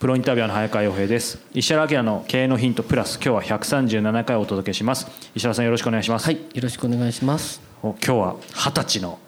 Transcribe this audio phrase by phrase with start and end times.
[0.00, 1.38] プロインタビュアーの早川洋平です。
[1.52, 5.06] 石原明の経営のヒントプラス今日は137回お届けします。
[5.34, 6.24] 石原さんよろしくお願いします。
[6.24, 7.60] はい、よろしくお願いします。
[7.82, 9.18] お今日は二十歳の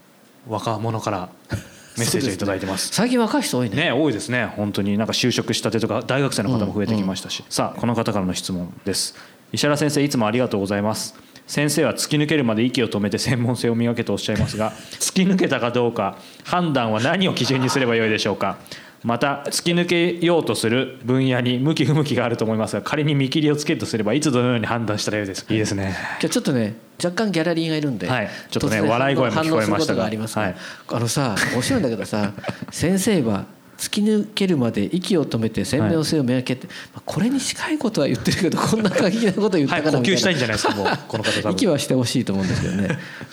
[0.49, 1.29] 若者から
[1.99, 2.89] メッセージをいただいてます。
[2.91, 3.77] 最近若い人多いね。
[3.77, 4.47] ね多いですね。
[4.57, 4.97] 本当に。
[4.97, 9.15] なんか就職したてとか大学生の方も増えてきましたし、さあこの方からの質問です。
[9.53, 11.15] 石原先生いつもありがとうございます。
[11.47, 18.57] 先生は突き抜けるまで息を止めて専門性を磨けとおっしゃいますが 突き抜けたかどうか判断は何を基準にすればよいでしょうか
[19.05, 25.53] また突き抜けようとする分野に向き不向きがあると思いますが仮に見切りをつけるとすればいつどのように判断したらよいですか？
[25.53, 25.97] いいですね。
[26.21, 28.31] 今日ちょっとね、若干ギャラリーがいるんで、はい。
[28.51, 30.37] ちょっとね笑い声も聞こえましたが反応することがあります。
[30.37, 30.55] がはい。
[30.89, 32.33] あのさ、面白いんだけどさ、
[32.71, 40.15] 先生は突き抜けるまで息を止めて鮮明性を磨けって、まあこれに近いことは言ってるけど、こんな過激なこと言ったはいかなみたいな。
[40.15, 41.53] 呼吸したいんじゃないですかもう この方多分。
[41.53, 42.89] 息はしてほしいと思うんですけどね。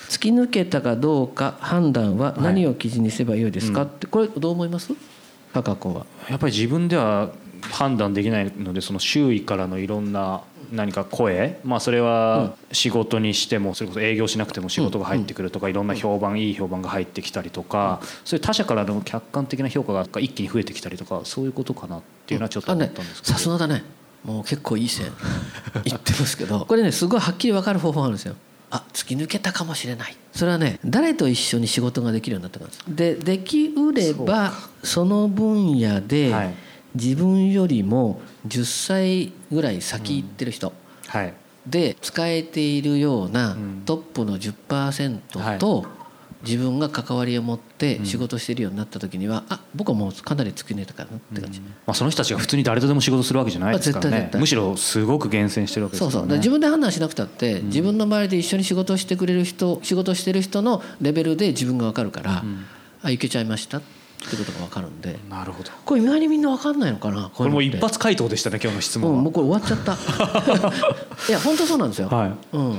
[0.09, 4.91] 突き抜けたかどうか判断は何を基準にすればよいですか、ってこれどう思います？
[5.53, 6.05] 高君は。
[6.29, 7.29] やっぱり自分では
[7.71, 11.59] 判断できないのでその周囲からのいろんな何か声。
[11.63, 23.33] まあそれは仕事にしてもそれこそ営業しなくても仕事が入ってくるとかいろんな評判いい評判が入ってきたりとかそういう他者からの客観的な評価が一気に増えてきたりとかそういうことかなっていうのはちょっと思ったんですけど。
[23.33, 23.83] さすがだね。
[24.23, 25.07] もう結構いい線
[25.85, 26.65] 言ってますけど。
[26.65, 28.35] これねすごいはっきり分かる方法があるんですよ
[28.71, 30.15] あ突き抜けたかもしれない。
[30.31, 34.53] それはね誰と一緒に仕事ができるようになったからですでできうれば
[34.83, 36.53] その分野ではい。
[36.95, 40.73] 自分よりも10歳ぐらい先行ってる人、
[41.07, 41.33] はい。
[41.67, 43.83] で使えているようなうん。
[43.85, 45.85] トップの10%と
[46.43, 54.31] 自分が関わりを持って仕事してるようになった時には、あ僕はもうかなり突き抜けたかなって感じ、まあその人たちが普通に誰とでも仕事するわけじゃないですからね。
[54.35, 56.13] むしろすごく厳選してるわけですからね。
[56.13, 62.43] そうそう自分で判断しなくたって、自分の周りで一緒に仕事をしてくれる人仕事してる人のレベルで自分が分かるから、
[63.01, 65.17] あいけちゃいましたってことが分かるんで。
[65.29, 65.71] なるほど。
[65.85, 69.17] これ意外にみんな分かんないのかなこれもう一発回答でしたね今日の質問は。
[69.17, 69.93] うんもうこれ終わっちゃった。
[71.29, 72.31] いや本当そうなんですよ、はい。
[72.53, 72.75] うん、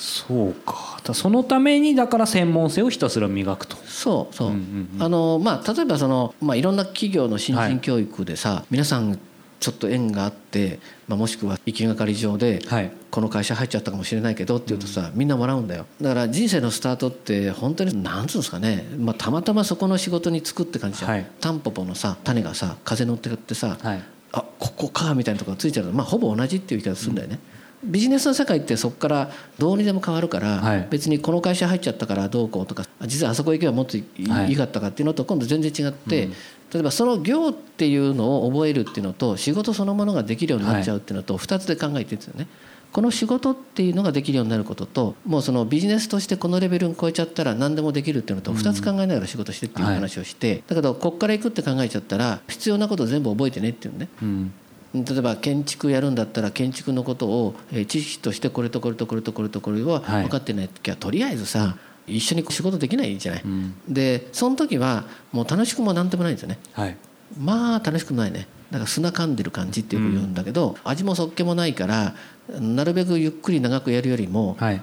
[0.00, 0.98] そうか。
[1.04, 3.76] だそのためにだから専門性をひたすら磨くと。
[3.84, 4.54] そうそう,、うん
[4.94, 9.18] うんあのまあ例えばその、まあ、いろんな企業の新人教育でさ、皆さん
[9.60, 12.90] ちょっと縁があって、まあ、もしくは行きがかり上で、はい。
[13.10, 15.84] この会社入っちゃったかもしれないけどって言うとさ、みんなもらうんだよ。
[16.00, 21.26] だから人生のスタートって本当に何つうんですかね、まあ、たまたまそこの仕事に就くって感じじゃん、はい。
[21.40, 24.02] タンポポのさ種がさ風乗ってってさ、はい。
[24.32, 27.38] あここかみたいなところがついちゃうとまあほぼ同じっていう言い方するんだよね、
[27.82, 30.88] ビジネスの世界ってそこからどうにでも変わるから、はい。
[30.90, 36.28] 別にこの会社入っちゃったからどうこうとかあ実はあそこ行けばもっといい,、かったかっていうのと今度全然違って、
[36.72, 42.46] 例えばその業っていうのを覚えるっていうのと仕事そのものができるようになっちゃうっていうのと2つで考えてるんですよね。
[42.92, 54.08] この仕事っていうのができるようになることともうそのビジネスとしてこのレベルに超えちゃったら何でもできるっていうのと2つ考えながら仕事してっていう話をして、だけどこっから行くって考えちゃったら必要なこと全部覚えてねっていうね。
[54.22, 54.52] うん
[54.94, 60.22] 例えば建築やるんだったら建築のことをえー知識としてこれとこれとこれとこれとこれははい。
[60.24, 60.68] 分かってない。
[60.68, 63.42] 時はとりあえずさ一緒に仕事できないじゃない。
[63.44, 63.74] うん。
[63.88, 66.58] でその時はもう楽しくもなんともないんですよね。
[66.72, 66.96] はい。
[67.38, 68.48] まあ楽しくもないね。
[68.72, 72.14] だから砂噛んでる感じってよく言うんだけど、味もそっけもないから
[72.60, 74.80] なるべくゆっくり長くやるよりも、はい。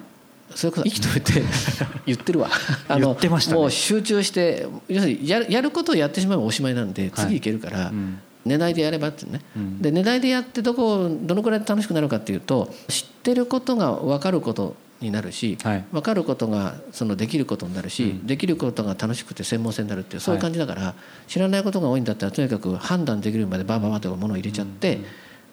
[0.56, 1.44] それこそ息止めて
[2.06, 2.50] 言ってるわ。
[2.88, 3.60] あ言ってましたね。
[3.60, 7.40] もう集中して要するにやることをやってしまえばおしまいなんで次い。
[7.42, 9.82] けるから、うん寝ないでやればっていうね、うん。
[9.82, 15.86] で寝ないでやってどこどのくらい楽しくなるかっていうと知ってることが分かることになるし、はい。
[15.92, 20.96] 分かることがそのできることになるし、できることが楽しくて専門性になるっていうそういう感じだから、
[21.28, 25.00] 知らないことが多いんだったらとにかく判断できるまでバーバーバーとものを入れちゃって、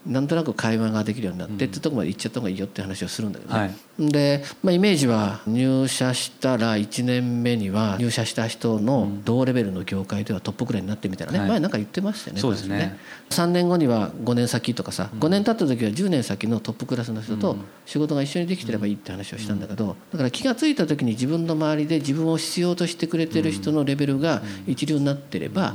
[0.07, 4.11] なんとなく会話ができるようになってってとこまで行っちゃった方がいいよって話をするんだけどね、はい。
[4.11, 11.49] で、まあ、イメージは入社したら1年目には入社した人の同レベルの業界ではトップくらいになってみたいなね、はい。
[11.49, 12.99] 前なんか言ってましたよねそうですね。
[13.31, 25.75] 3年後には5年先とかさ5年経った時は10年先のトップクラスの人と仕事が一緒にできてればいいって話をしたんだけどだから気が付いた時に自分の周りで自分を必要としてくれてる人のレベルが一流になってれば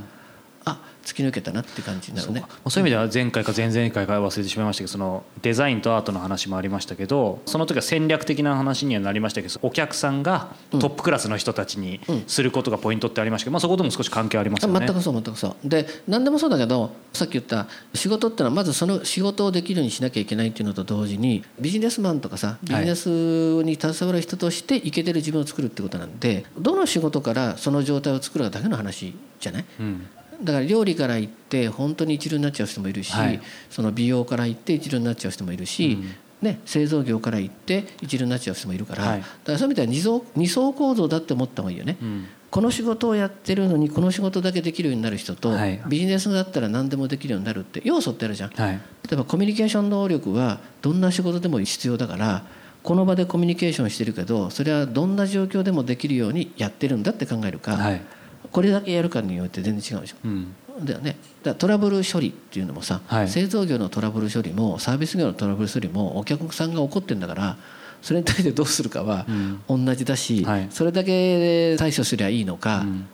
[0.66, 2.44] あ突き抜けたなって感じになるね。
[2.68, 14.80] そういう意味では前回か前々回か忘れてしまいましたけどそのデザインとアートの話もありましたけどその時は戦略的な話にはなりましたけどお客さんがトップクラスの人たちにすることがポイントってありましたけど、まあ、そことも少し関係ありますよね。
[14.86, 15.68] 全くそう全くそう。
[15.68, 23.10] で何でもそうだけどさっき言った仕事ってのはまずその仕事をできるようにしなきゃいけないっていうのと同時にビジネスマンとかさビジネス
[23.64, 29.66] に携わる人としてイケてる自分を作るってことなんでどの仕事からその状態を作るかだけの話じゃない？
[29.80, 30.08] うん
[30.44, 33.42] だから料理から行って本当に一流になっちゃう人もいるし、はい。
[33.70, 35.98] その美容から行って一流になっちゃう人もいるし、
[36.42, 39.20] ね、製造業から行って一流になっちゃう人もいるから、はい。
[39.20, 41.98] だからそういう意味では二層二層構造だって思った方がいいよね。
[42.02, 42.28] うん。
[42.50, 45.82] この仕事をやってるのにこの仕事だけできるようになる人と、はい。
[45.88, 48.50] ビジネスだったら何でもできるようになるって要素ってあるじゃん。
[48.52, 48.72] はい。
[48.72, 48.80] 例
[49.14, 52.46] えばコミュニケーション能力はどんな仕事でも必要だから
[52.84, 58.02] この場でコミュニケーションしてるけどそれはどんな状況でもできるようにやってるんだって考えるか、はい
[58.52, 60.18] これだけやるかによって全然違うでしょ。
[60.26, 60.56] うん。
[60.84, 63.30] だよね、だトラブル処理っていうのもさ、はい。
[63.30, 67.58] 製造業のトラブル処理もサービス業のトラブル処理もお客さんが怒ってんだから
[68.02, 69.26] それに対してどうするかは
[69.68, 70.68] 同じだし、はい。
[70.70, 71.12] それだけ
[71.72, 73.08] で対処すりゃいいのか、ん。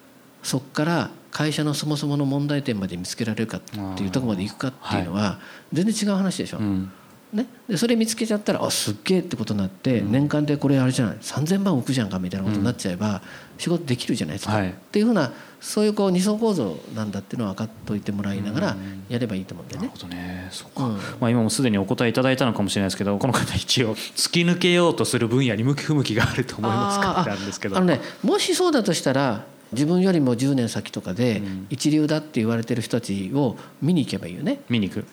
[0.44, 5.40] そこから会社のそもそもの問題点まで見つけられるかっていうところまでいくかっていうのは
[5.74, 6.60] 全然違う話でしょ。
[6.60, 6.92] うん
[7.36, 13.22] ね、でそれ見つけちゃったらあすっげえってことになって、年間でこれあれじゃない3,000万浮くじゃんかみたいなことになっちゃえば、
[13.58, 14.70] 仕事できるじゃないですか、はい。
[14.70, 18.78] っていうふうなそういうこう二層構造なんだっていうのは分かっといてもらいながら
[19.10, 19.88] やればいいと思うんだよね。
[19.88, 20.00] なる。
[20.00, 20.48] ほどね。
[20.52, 20.94] そうか、うん。
[20.94, 27.22] まあ、今もすでにお答えいただいたのかもしれないですけどこの方一応突き抜けようとする分野に向き不向きがあると思いますか？
[27.22, 27.78] ってあるんですけど。
[27.78, 34.60] あのねもしそうだとしたら自分よりも10年先とかで一流だって言われてる人たちを見に行けばいいよね。
[34.70, 35.06] 見に行く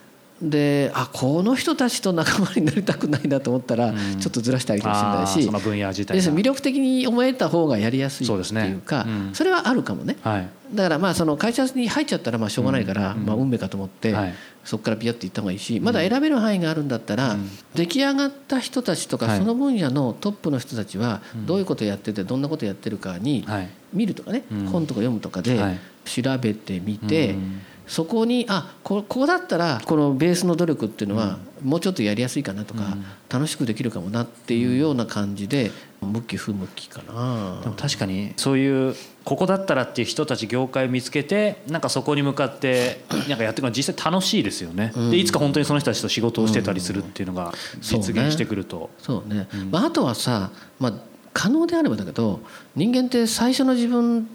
[0.42, 8.68] であこの人たちと仲間になりたくないなと思ったらちょっとずらしてあげてほしいんだしその分野自体魅力的に思えた方がやりやすいってそうですね。
[8.68, 9.30] いうん。
[9.34, 10.16] それはあるかもね。
[10.22, 10.48] はい。
[10.74, 14.34] だからまあその会社に入っちゃったらまあしょうがないからまあ運命かと思ってはい。
[14.64, 17.36] そこからビヨッていった方がいいしまだ選べる範囲があるんだったら
[17.74, 19.28] 出来上がった人たちとはい。
[19.28, 23.68] かその分野のトップの人たちはどういうことやっててどんなことやってるかにはい。
[23.92, 24.66] 見るとかねうん。
[24.66, 25.78] 本とか読むとかではい。
[26.04, 32.96] 調べてみてうんそこにあこここだったらこのベースの努力っていうのはもうちょっとやりやすいかなとか
[33.28, 35.70] 楽しくできるかもなっていうような感じで
[36.00, 37.60] 向き不向きかな。
[37.62, 38.94] でも確かにそういう
[39.24, 50.50] ここだったらっていう人たち業界を見つけてなんかそこに向かってなんかやっていくのは実際楽しいですよね、でいつか本当にその人たちと仕事をしてたりするっていうのが実現してくると、そうね、まあ、あとはさ、
[50.80, 50.94] まあ、
[51.32, 52.40] 可能であればだけど
[52.74, 54.28] 人間って最初の自分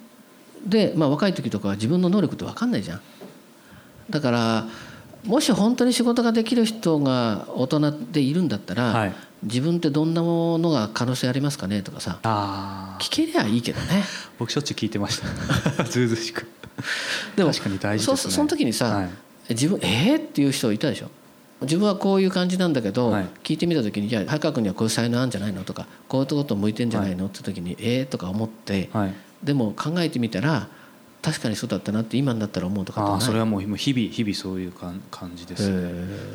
[0.65, 3.01] で、まあ、若い時とかは自分の能力って分かんないじゃん
[4.09, 4.67] だから
[5.25, 9.13] もし本当に仕事ができる人が大人でいるんだったら、はい。
[9.43, 14.03] 自分ってどんなものが可能性ありますかねとかさああ聞けりゃいいけどね。
[14.39, 15.21] 僕しょっちゅう聞いてまし
[15.75, 15.83] た。
[15.85, 16.47] ずうずうしく。
[17.35, 18.31] でも確かに大事ですね。
[18.31, 19.09] そその時にさ、はい。
[19.49, 21.09] 自分えー、っていう人いたでしょ？
[21.61, 23.25] 自分はこういう感じなんだけど、はい。
[23.43, 29.13] 聞いてみた時に「いや早川君にはこういう才能あるんじゃないの?」とか「こういうこと向いてんじゃないの?」って時に「えー?」とか思って、はい。
[29.43, 30.67] でも考えてみたら
[31.27, 35.73] 確かにそうだったなって今になったら思うとかそれはもう日々日々そういう感感じです、へ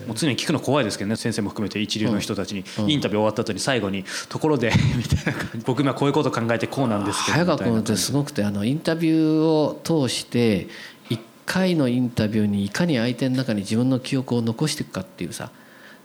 [0.07, 2.62] もう常に聞くの怖いですけどね先生も含めて一流の人たちに。
[2.78, 2.90] うん。
[2.90, 5.64] インタビュー終わった後に最後に「ところで」 みたいな感じ。
[5.64, 10.69] 僕今こういうこと考えてこうなんですけど早川君ってすごくてあのインタビューを通して
[11.09, 15.50] 1回のインタビューにいかに相手の中に自分の記憶を残していくかっていうさ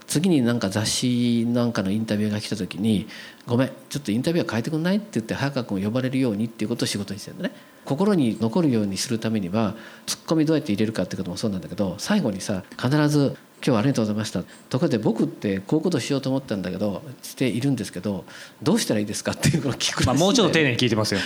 [0.08, 3.08] 次になんか雑誌なんかのインタビューが来た時に
[3.46, 7.52] 「ごめんちょっとインタビューは変えてくんない?」って言って早川君を呼ばれるようにっていうことを仕事にしてるのね。
[7.86, 9.74] 心に残るようにするためには
[10.06, 18.26] ツッコミどうやって入れるかってこともそうなんだけど最後にさ必ず「今日はありがとうございました」ところで僕ってこういうことしようと思ったんだけどしているんですけど
[18.62, 19.32] どうしたらいいですか？
[19.32, 21.22] っていうのを聞くまあ、もうちょっと丁寧に聞いてますよ。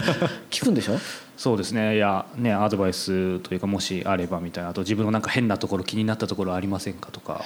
[0.50, 0.98] 聞くんでしょ？
[1.36, 1.96] そうですね。
[1.96, 4.70] いやねアドバイスというかもしあればみたいな。
[4.70, 7.10] あと自分のなんか変なところ気になったところありませんか？
[7.12, 7.44] とか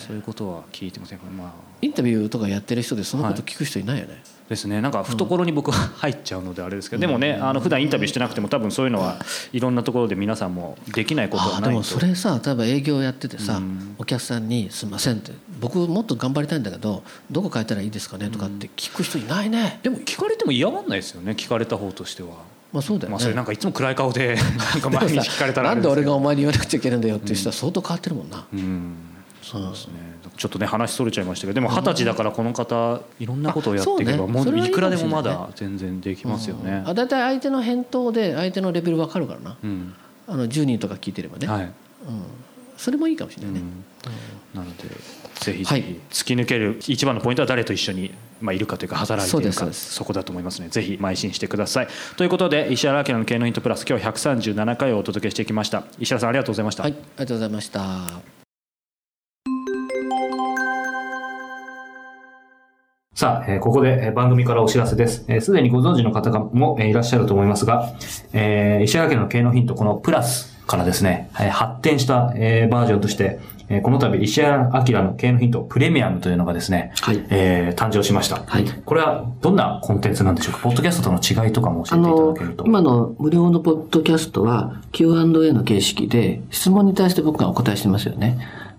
[0.00, 1.24] そういうことは聞いてませんか？
[1.26, 1.52] まあ。
[1.82, 4.80] インタビューとかやってる人でそのこと聞く人いないよね、ですね。
[4.82, 9.18] なんか懐に僕は入っちゃうのであれですけどでもねあの普段インタビューしてなくても多分そういうのは
[9.52, 11.64] いろんなところで皆さんもできないことはないと。
[11.64, 13.60] ああでもそれさ例えば営業やっててさ、
[13.98, 22.28] お客さんに「すいません」って「僕もっと頑張りたいんだけどどこ変えたらいいですかね?」とかって聞く人いないね、でも聞かれても嫌がんないですよね聞かれた方としては。
[22.72, 28.94] まあそうだよね、まあ、それなんかいつも暗い顔でなんか毎日聞かれたらあなんで俺がお前に言わなくちゃいけないんだよっていう人は相当変わってるもんな、うん
[29.42, 29.94] そうですね。
[30.36, 36.82] ちょっとね話それちゃいましたけどでも二十歳だからこの方いろんなことをやっていけば、もういくらでもまだ全然できますよね。
[36.86, 39.94] あ大体相手の返答で相手のレベル分かるからな、うん。
[40.28, 41.62] あの10人とか聞いてればね、はい。
[41.62, 41.72] うん、
[42.76, 43.60] それもいいかもしれないね、
[44.54, 44.84] なので
[45.40, 45.82] ぜひぜはい。
[45.82, 50.68] ひ突き抜ける一番のポイントは誰と一緒に、まあ、いるかというか働いているかそこだと思いますね。
[50.68, 51.88] ぜひ邁進してください。
[52.16, 55.84] ということで石原明の経営のヒントプラス今日は137回をお届けしてきました。
[55.98, 58.39] 石原さんありがとうございました、はいありがとうございました
[63.14, 65.24] さあ、えーここでえー番組からお知らせです。
[65.26, 67.92] えーすでにご存知の方がもえーいらっしゃると思いますが、
[68.32, 78.44] えー石原家の経営のヒント、このプラスからですね、えー発展した、えーバージョンとして、えーこの度石原明の経営のヒントプレミアムというのがですね、はいえー誕生しました。
[78.46, 80.60] はいこれはどんなコンテンツなんでしょうか？
[80.60, 82.64] ポッドキャストとの違いとかも教えていただけると。
[82.64, 88.38] 今の無料のポッドキャストは Q&A の形式で質問に対して僕がお答えしてますよね。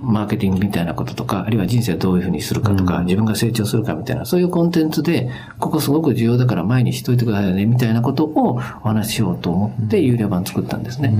[0.00, 11.14] マーケティングみたいなこととか、あるいは人生をどういうふうにするかとか、自分が成長するかみたいな、そういうコンテンツで、ここすごく重要だから前にしといてくださいね、みたいなことをお話ししようと思って、有料版作ったんですね。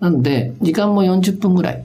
[0.00, 1.84] なので、時間も40分ぐらい、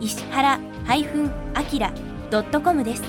[0.00, 3.02] 石原 -akira.com です。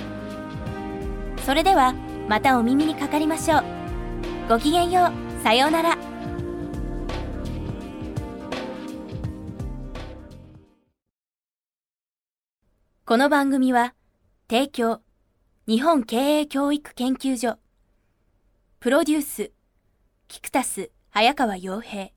[1.46, 1.94] それでは
[2.27, 3.63] またお耳にかかりましょう。
[4.50, 5.44] ごきげんよう。
[5.44, 5.98] さようなら。
[13.06, 13.94] この番組は
[14.50, 15.01] 提供
[15.68, 17.60] 日本経営教育研究所
[18.80, 19.51] プロデュース
[20.27, 22.10] キクタス早川洋平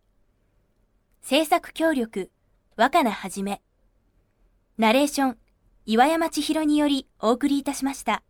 [1.20, 2.30] 制作協力
[2.76, 3.60] 若菜はじめ
[4.78, 5.36] ナレーション
[5.86, 8.22] 岩山千尋によりお送りいたしました。